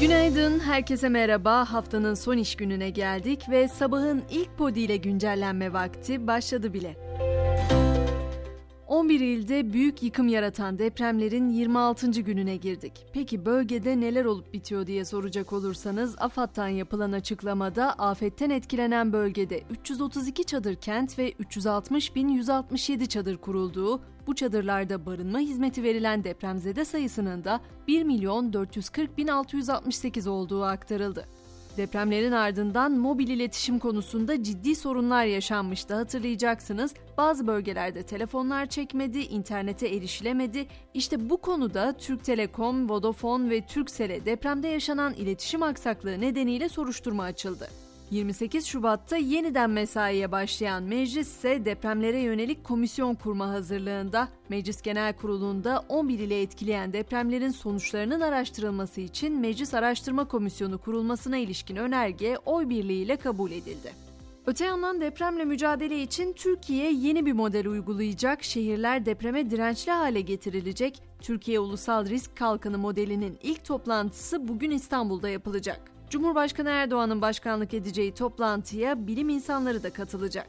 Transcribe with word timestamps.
Günaydın, 0.00 0.60
herkese 0.60 1.08
merhaba. 1.08 1.72
Haftanın 1.72 2.14
son 2.14 2.36
iş 2.36 2.56
gününe 2.56 2.90
geldik 2.90 3.50
ve 3.50 3.68
sabahın 3.68 4.22
ilk 4.30 4.58
podi 4.58 4.80
ile 4.80 4.96
güncellenme 4.96 5.72
vakti 5.72 6.26
başladı 6.26 6.72
bile. 6.72 6.96
11 8.86 9.20
ilde 9.20 9.72
büyük 9.72 10.02
yıkım 10.02 10.28
yaratan 10.28 10.78
depremlerin 10.78 11.48
26. 11.48 12.10
gününe 12.10 12.56
girdik. 12.56 12.92
Peki 13.12 13.46
bölgede 13.46 14.00
neler 14.00 14.24
olup 14.24 14.52
bitiyor 14.52 14.86
diye 14.86 15.04
soracak 15.04 15.52
olursanız 15.52 16.16
AFAD'dan 16.18 16.68
yapılan 16.68 17.12
açıklamada 17.12 17.92
afetten 17.92 18.50
etkilenen 18.50 19.12
bölgede 19.12 19.62
332 19.70 20.44
çadır 20.44 20.74
kent 20.74 21.18
ve 21.18 21.30
360.167 21.32 23.08
çadır 23.08 23.36
kurulduğu, 23.36 24.00
bu 24.26 24.34
çadırlarda 24.34 25.06
barınma 25.06 25.38
hizmeti 25.38 25.82
verilen 25.82 26.24
depremzede 26.24 26.84
sayısının 26.84 27.44
da 27.44 27.60
1 27.88 28.02
milyon 28.02 28.52
440 28.52 29.18
bin 29.18 29.28
668 29.28 30.26
olduğu 30.26 30.64
aktarıldı. 30.64 31.26
Depremlerin 31.76 32.32
ardından 32.32 32.92
mobil 32.92 33.28
iletişim 33.28 33.78
konusunda 33.78 34.42
ciddi 34.42 34.76
sorunlar 34.76 35.24
yaşanmıştı 35.24 35.94
hatırlayacaksınız. 35.94 36.94
Bazı 37.16 37.46
bölgelerde 37.46 38.02
telefonlar 38.02 38.66
çekmedi, 38.66 39.18
internete 39.18 39.88
erişilemedi. 39.88 40.66
İşte 40.94 41.30
bu 41.30 41.36
konuda 41.36 41.92
Türk 41.98 42.24
Telekom, 42.24 42.90
Vodafone 42.90 43.50
ve 43.50 43.66
Turkcell'e 43.66 44.24
depremde 44.24 44.68
yaşanan 44.68 45.14
iletişim 45.14 45.62
aksaklığı 45.62 46.20
nedeniyle 46.20 46.68
soruşturma 46.68 47.22
açıldı. 47.22 47.68
28 48.10 48.66
Şubat'ta 48.66 49.16
yeniden 49.16 49.70
mesaiye 49.70 50.32
başlayan 50.32 50.82
meclis 50.82 51.28
ise 51.28 51.64
depremlere 51.64 52.18
yönelik 52.20 52.64
komisyon 52.64 53.14
kurma 53.14 53.48
hazırlığında. 53.48 54.28
Meclis 54.48 54.82
Genel 54.82 55.12
Kurulu'nda 55.12 55.84
11 55.88 56.18
ile 56.18 56.42
etkileyen 56.42 56.92
depremlerin 56.92 57.50
sonuçlarının 57.50 58.20
araştırılması 58.20 59.00
için 59.00 59.40
Meclis 59.40 59.74
Araştırma 59.74 60.28
Komisyonu 60.28 60.78
kurulmasına 60.78 61.36
ilişkin 61.36 61.76
önerge 61.76 62.36
oy 62.46 62.68
birliğiyle 62.68 63.16
kabul 63.16 63.50
edildi. 63.50 63.92
Öte 64.46 64.64
yandan 64.64 65.00
depremle 65.00 65.44
mücadele 65.44 66.02
için 66.02 66.32
Türkiye 66.32 66.92
yeni 66.92 67.26
bir 67.26 67.32
model 67.32 67.66
uygulayacak, 67.66 68.42
şehirler 68.42 69.06
depreme 69.06 69.50
dirençli 69.50 69.92
hale 69.92 70.20
getirilecek. 70.20 71.02
Türkiye 71.20 71.60
Ulusal 71.60 72.06
Risk 72.06 72.36
Kalkanı 72.36 72.78
modelinin 72.78 73.38
ilk 73.42 73.64
toplantısı 73.64 74.48
bugün 74.48 74.70
İstanbul'da 74.70 75.28
yapılacak. 75.28 75.93
Cumhurbaşkanı 76.14 76.68
Erdoğan'ın 76.68 77.22
başkanlık 77.22 77.74
edeceği 77.74 78.14
toplantıya 78.14 79.06
bilim 79.06 79.28
insanları 79.28 79.82
da 79.82 79.90
katılacak. 79.90 80.46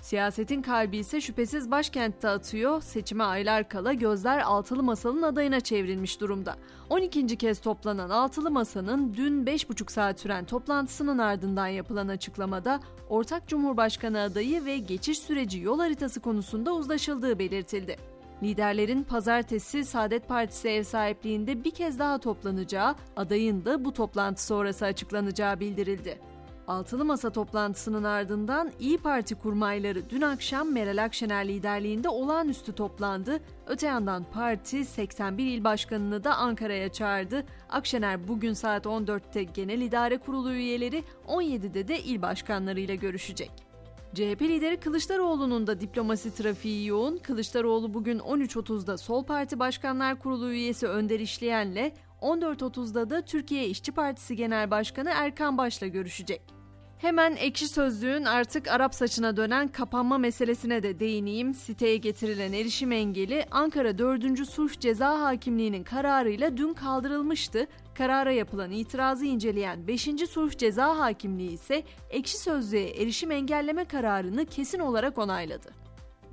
Siyasetin 0.00 0.62
kalbi 0.62 0.96
ise 0.96 1.20
şüphesiz 1.20 1.70
başkentte 1.70 2.28
atıyor. 2.28 2.82
Seçime 2.82 3.24
aylar 3.24 3.68
kala 3.68 3.92
gözler 3.92 4.38
Altılı 4.38 4.82
Masa'nın 4.82 5.22
adayına 5.22 5.60
çevrilmiş 5.60 6.20
durumda. 6.20 6.56
12. 6.90 7.26
kez 7.36 7.60
toplanan 7.60 8.10
Altılı 8.10 8.50
Masa'nın 8.50 9.14
dün 9.14 9.44
5,5 9.46 9.92
saat 9.92 10.20
süren 10.20 10.44
toplantısının 10.44 11.18
ardından 11.18 11.66
yapılan 11.66 12.08
açıklamada 12.08 12.80
ortak 13.08 13.48
Cumhurbaşkanı 13.48 14.20
adayı 14.20 14.64
ve 14.64 14.78
geçiş 14.78 15.18
süreci 15.18 15.60
yol 15.60 15.78
haritası 15.78 16.20
konusunda 16.20 16.74
uzlaşıldığı 16.74 17.38
belirtildi. 17.38 18.11
Liderlerin 18.42 19.02
pazartesi 19.02 19.84
Saadet 19.84 20.28
Partisi 20.28 20.68
ev 20.68 20.82
sahipliğinde 20.82 21.64
bir 21.64 21.70
kez 21.70 21.98
daha 21.98 22.18
toplanacağı, 22.18 22.94
adayın 23.16 23.64
da 23.64 23.84
bu 23.84 23.92
toplantı 23.92 24.44
sonrası 24.44 24.84
açıklanacağı 24.84 25.60
bildirildi. 25.60 26.18
Altılı 26.66 27.04
Masa 27.04 27.30
toplantısının 27.30 28.04
ardından 28.04 28.72
İyi 28.80 28.98
Parti 28.98 29.34
kurmayları 29.34 30.10
dün 30.10 30.20
akşam 30.20 30.72
Meral 30.72 31.04
Akşener 31.04 31.48
liderliğinde 31.48 32.08
olağanüstü 32.08 32.72
toplandı. 32.72 33.40
Öte 33.66 33.86
yandan 33.86 34.24
parti 34.32 34.84
81 34.84 35.46
il 35.46 35.64
başkanını 35.64 36.24
da 36.24 36.36
Ankara'ya 36.36 36.92
çağırdı. 36.92 37.44
Akşener 37.70 38.28
bugün 38.28 38.52
saat 38.52 38.86
14'te 38.86 39.42
Genel 39.42 39.80
İdare 39.80 40.18
Kurulu 40.18 40.52
üyeleri, 40.52 41.04
17'de 41.28 41.88
de 41.88 42.00
il 42.00 42.22
başkanlarıyla 42.22 42.94
görüşecek. 42.94 43.71
CHP 44.14 44.42
lideri 44.42 44.80
Kılıçdaroğlu'nun 44.80 45.66
da 45.66 45.80
diplomasi 45.80 46.34
trafiği 46.34 46.86
yoğun. 46.86 47.16
Kılıçdaroğlu 47.16 47.94
bugün 47.94 48.18
13.30'da 48.18 48.98
Sol 48.98 49.24
Parti 49.24 49.58
Başkanlar 49.58 50.18
Kurulu 50.18 50.50
üyesi 50.50 50.86
Önder 50.86 51.20
İşleyen'le 51.20 51.92
14.30'da 52.20 53.10
da 53.10 53.22
Türkiye 53.22 53.66
İşçi 53.66 53.92
Partisi 53.92 54.36
Genel 54.36 54.70
Başkanı 54.70 55.10
Erkan 55.14 55.58
Baş'la 55.58 55.86
görüşecek. 55.86 56.61
Hemen 57.02 57.36
ekşi 57.36 57.68
sözlüğün 57.68 58.24
artık 58.24 58.68
Arap 58.68 58.94
saçına 58.94 59.36
dönen 59.36 59.68
kapanma 59.68 60.18
meselesine 60.18 60.82
de 60.82 61.00
değineyim. 61.00 61.54
Siteye 61.54 61.96
getirilen 61.96 62.52
erişim 62.52 62.92
engeli 62.92 63.44
Ankara 63.50 63.98
4. 63.98 64.48
Sulh 64.48 64.80
Ceza 64.80 65.20
Hakimliği'nin 65.20 65.84
kararıyla 65.84 66.56
dün 66.56 66.74
kaldırılmıştı. 66.74 67.66
Karara 67.94 68.32
yapılan 68.32 68.70
itirazı 68.70 69.24
inceleyen 69.24 69.86
5. 69.86 70.08
Sulh 70.30 70.58
Ceza 70.58 70.98
Hakimliği 70.98 71.52
ise 71.52 71.82
ekşi 72.10 72.38
sözlüğe 72.38 73.02
erişim 73.02 73.30
engelleme 73.30 73.84
kararını 73.84 74.46
kesin 74.46 74.78
olarak 74.78 75.18
onayladı. 75.18 75.81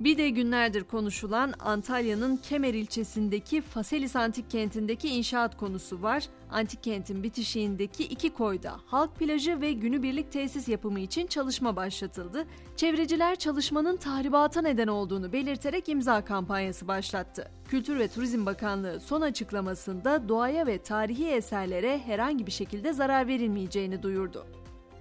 Bir 0.00 0.18
de 0.18 0.30
günlerdir 0.30 0.84
konuşulan 0.84 1.54
Antalya'nın 1.58 2.36
Kemer 2.36 2.74
ilçesindeki 2.74 3.60
Faselis 3.60 4.16
Antik 4.16 4.50
Kenti'ndeki 4.50 5.08
inşaat 5.08 5.56
konusu 5.56 6.02
var. 6.02 6.24
Antik 6.50 6.82
kentin 6.82 7.22
bitişiğindeki 7.22 8.04
iki 8.04 8.30
koyda 8.34 8.76
halk 8.86 9.16
plajı 9.16 9.60
ve 9.60 9.72
günübirlik 9.72 10.32
tesis 10.32 10.68
yapımı 10.68 11.00
için 11.00 11.26
çalışma 11.26 11.76
başlatıldı. 11.76 12.46
Çevreciler 12.76 13.36
çalışmanın 13.36 13.96
tahribata 13.96 14.62
neden 14.62 14.88
olduğunu 14.88 15.32
belirterek 15.32 15.88
imza 15.88 16.24
kampanyası 16.24 16.88
başlattı. 16.88 17.50
Kültür 17.68 17.98
ve 17.98 18.08
Turizm 18.08 18.46
Bakanlığı 18.46 19.00
son 19.00 19.20
açıklamasında 19.20 20.28
doğaya 20.28 20.66
ve 20.66 20.82
tarihi 20.82 21.26
eserlere 21.26 21.98
herhangi 21.98 22.46
bir 22.46 22.52
şekilde 22.52 22.92
zarar 22.92 23.26
verilmeyeceğini 23.26 24.02
duyurdu. 24.02 24.46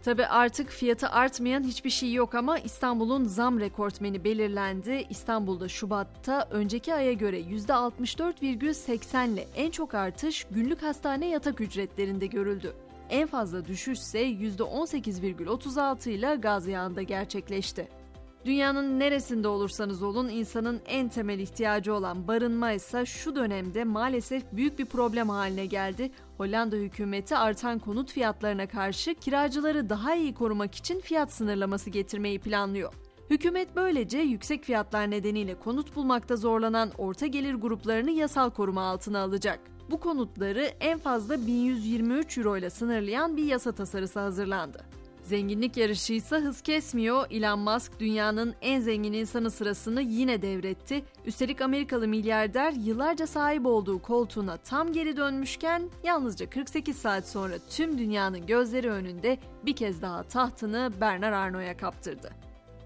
Tabi 0.03 0.25
artık 0.25 0.69
fiyatı 0.69 1.09
artmayan 1.09 1.63
hiçbir 1.63 1.89
şey 1.89 2.13
yok 2.13 2.35
ama 2.35 2.59
İstanbul'un 2.59 3.23
zam 3.23 3.59
rekortmeni 3.59 4.23
belirlendi. 4.23 5.05
İstanbul'da 5.09 5.67
Şubat'ta 5.67 6.47
önceki 6.51 6.93
aya 6.93 7.13
göre 7.13 7.41
%64,80 7.41 9.33
ile 9.33 9.47
en 9.55 9.71
çok 9.71 9.93
artış 9.93 10.45
günlük 10.51 10.83
hastane 10.83 11.27
yatak 11.29 11.61
ücretlerinde 11.61 12.25
görüldü. 12.25 12.73
En 13.09 13.27
fazla 13.27 13.65
düşüş 13.65 13.99
ise 13.99 14.21
%18,36 14.21 16.09
ile 16.09 16.35
Gaziantep'te 16.35 17.03
gerçekleşti. 17.03 17.98
Dünyanın 18.45 18.99
neresinde 18.99 19.47
olursanız 19.47 20.03
olun 20.03 20.29
insanın 20.29 20.81
en 20.85 21.09
temel 21.09 21.39
ihtiyacı 21.39 21.93
olan 21.93 22.27
barınma 22.27 22.71
ise 22.71 23.05
şu 23.05 23.35
dönemde 23.35 23.83
maalesef 23.83 24.43
büyük 24.51 24.79
bir 24.79 24.85
problem 24.85 25.29
haline 25.29 25.65
geldi. 25.65 26.11
Hollanda 26.37 26.75
hükümeti 26.75 27.37
artan 27.37 27.79
konut 27.79 28.11
fiyatlarına 28.11 28.67
karşı 28.67 29.15
kiracıları 29.15 29.89
daha 29.89 30.15
iyi 30.15 30.33
korumak 30.33 30.75
için 30.75 30.99
fiyat 30.99 31.33
sınırlaması 31.33 31.89
getirmeyi 31.89 32.39
planlıyor. 32.39 32.93
Hükümet 33.29 33.75
böylece 33.75 34.17
yüksek 34.17 34.63
fiyatlar 34.63 35.11
nedeniyle 35.11 35.55
konut 35.59 35.95
bulmakta 35.95 36.35
zorlanan 36.35 36.91
orta 36.97 37.27
gelir 37.27 37.53
gruplarını 37.53 38.11
yasal 38.11 38.49
koruma 38.49 38.81
altına 38.81 39.19
alacak. 39.19 39.59
Bu 39.91 39.99
konutları 39.99 40.61
en 40.79 40.99
fazla 40.99 41.47
1123 41.47 42.37
euro 42.37 42.57
ile 42.57 42.69
sınırlayan 42.69 43.37
bir 43.37 43.43
yasa 43.43 43.71
tasarısı 43.71 44.19
hazırlandı. 44.19 44.98
Zenginlik 45.29 45.77
yarışı 45.77 46.13
ise 46.13 46.35
hız 46.35 46.61
kesmiyor. 46.61 47.27
Elon 47.31 47.59
Musk 47.59 47.99
dünyanın 47.99 48.55
en 48.61 48.79
zengin 48.79 49.13
insanı 49.13 49.51
sırasını 49.51 50.01
yine 50.01 50.41
devretti. 50.41 51.03
Üstelik 51.25 51.61
Amerikalı 51.61 52.07
milyarder 52.07 52.71
yıllarca 52.71 53.27
sahip 53.27 53.65
olduğu 53.65 54.01
koltuğuna 54.01 54.57
tam 54.57 54.93
geri 54.93 55.17
dönmüşken 55.17 55.89
yalnızca 56.03 56.49
48 56.49 56.97
saat 56.97 57.27
sonra 57.27 57.53
tüm 57.69 57.97
dünyanın 57.97 58.45
gözleri 58.45 58.89
önünde 58.89 59.37
bir 59.65 59.75
kez 59.75 60.01
daha 60.01 60.23
tahtını 60.23 60.91
Bernard 61.01 61.33
Arnault'a 61.33 61.77
kaptırdı. 61.77 62.29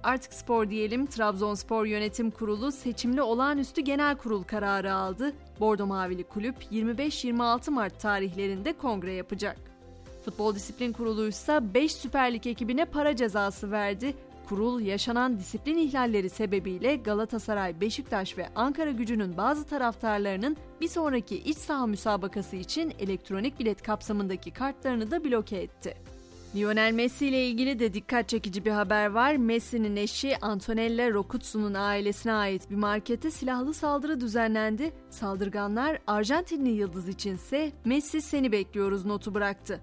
Artık 0.03 0.33
spor 0.33 0.69
diyelim. 0.69 1.05
Trabzonspor 1.05 1.85
Yönetim 1.85 2.31
Kurulu 2.31 2.71
seçimli 2.71 3.21
olağanüstü 3.21 3.81
genel 3.81 4.17
kurul 4.17 4.43
kararı 4.43 4.93
aldı. 4.93 5.33
Bordo 5.59 5.85
Mavili 5.85 6.23
kulüp 6.23 6.55
25-26 6.71 7.71
Mart 7.71 7.99
tarihlerinde 7.99 8.73
kongre 8.73 9.13
yapacak. 9.13 9.72
Futbol 10.25 10.55
Disiplin 10.55 10.93
Kurulu 10.93 11.27
ise 11.27 11.73
5 11.73 11.91
Süper 11.91 12.33
Lig 12.33 12.47
ekibine 12.47 12.85
para 12.85 13.15
cezası 13.15 13.71
verdi. 13.71 14.15
Kurul 14.49 14.81
yaşanan 14.81 15.39
disiplin 15.39 15.77
ihlalleri 15.77 16.29
sebebiyle 16.29 16.95
Galatasaray, 16.95 17.81
Beşiktaş 17.81 18.37
ve 18.37 18.47
Ankara 18.55 18.91
gücünün 18.91 19.37
bazı 19.37 19.63
taraftarlarının 19.63 20.57
bir 20.81 20.87
sonraki 20.87 21.37
iç 21.37 21.57
saha 21.57 21.87
müsabakası 21.87 22.55
için 22.55 22.93
elektronik 22.99 23.59
bilet 23.59 23.81
kapsamındaki 23.81 24.51
kartlarını 24.51 25.11
da 25.11 25.23
bloke 25.23 25.57
etti. 25.57 25.95
Lionel 26.55 26.93
Messi 26.93 27.27
ile 27.27 27.47
ilgili 27.47 27.79
de 27.79 27.93
dikkat 27.93 28.29
çekici 28.29 28.65
bir 28.65 28.71
haber 28.71 29.07
var. 29.07 29.35
Messi'nin 29.35 29.95
eşi 29.95 30.37
Antonella 30.41 31.11
Rocuzzu'nun 31.11 31.73
ailesine 31.73 32.33
ait 32.33 32.69
bir 32.69 32.75
markete 32.75 33.31
silahlı 33.31 33.73
saldırı 33.73 34.21
düzenlendi. 34.21 34.93
Saldırganlar 35.09 35.99
Arjantinli 36.07 36.69
yıldız 36.69 37.07
içinse 37.07 37.71
Messi 37.85 38.21
seni 38.21 38.51
bekliyoruz 38.51 39.05
notu 39.05 39.33
bıraktı. 39.33 39.81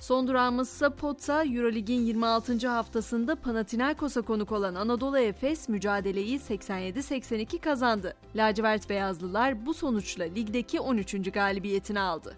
Son 0.00 0.28
durağımız 0.28 0.68
ise 0.68 0.90
Potsa, 0.90 1.44
Eurolig'in 1.44 2.00
26. 2.00 2.68
haftasında 2.68 3.36
Panathinaikos'a 3.36 4.22
konuk 4.22 4.52
olan 4.52 4.74
Anadolu 4.74 5.18
Efes 5.18 5.68
mücadeleyi 5.68 6.38
87-82 6.40 7.58
kazandı. 7.58 8.14
Lacivert 8.34 8.90
Beyazlılar 8.90 9.66
bu 9.66 9.74
sonuçla 9.74 10.24
ligdeki 10.24 10.80
13. 10.80 11.32
galibiyetini 11.32 12.00
aldı. 12.00 12.36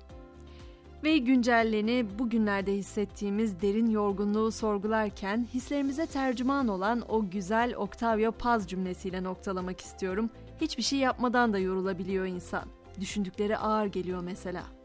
Ve 1.04 1.18
güncelleni 1.18 2.06
bugünlerde 2.18 2.72
hissettiğimiz 2.72 3.60
derin 3.60 3.90
yorgunluğu 3.90 4.50
sorgularken 4.52 5.46
hislerimize 5.54 6.06
tercüman 6.06 6.68
olan 6.68 7.02
o 7.08 7.30
güzel 7.30 7.74
Octavio 7.76 8.32
Paz 8.32 8.68
cümlesiyle 8.68 9.22
noktalamak 9.22 9.80
istiyorum. 9.80 10.30
Hiçbir 10.60 10.82
şey 10.82 10.98
yapmadan 10.98 11.52
da 11.52 11.58
yorulabiliyor 11.58 12.26
insan. 12.26 12.64
Düşündükleri 13.00 13.58
ağır 13.58 13.86
geliyor 13.86 14.20
mesela. 14.24 14.77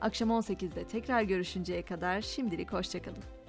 Akşam 0.00 0.30
18'de 0.30 0.84
tekrar 0.84 1.22
görüşünceye 1.22 1.82
kadar 1.82 2.20
şimdilik 2.20 2.72
hoşçakalın. 2.72 3.39